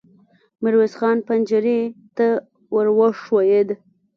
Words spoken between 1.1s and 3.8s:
پنجرې ته ور وښويېد.